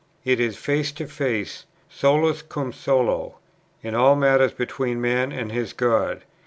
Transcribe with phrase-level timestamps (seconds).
[0.25, 3.35] It is face to face, "solus cum solo,"
[3.83, 6.23] in all matters between man and his God.